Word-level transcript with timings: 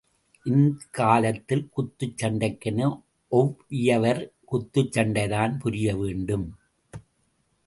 இக்காலத்தில் 0.45 1.69
குத்துச் 1.77 2.15
சண்டைக்கென 2.17 2.89
ஒவ்வியவர் 3.31 4.21
குத்துச் 4.51 4.91
சண்டைதான் 4.91 5.59
புரியவேண்டும். 5.63 6.47